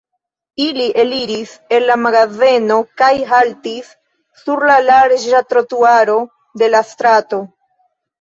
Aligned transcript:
Ili 0.67 0.85
eliris 1.01 1.49
el 1.77 1.83
la 1.89 1.97
magazeno 2.05 2.77
kaj 3.01 3.09
haltis 3.31 3.91
sur 4.45 4.63
la 4.71 4.79
larĝa 4.87 5.43
trotuaro 5.53 6.17
de 6.63 6.71
la 6.77 6.83
strato. 6.95 7.41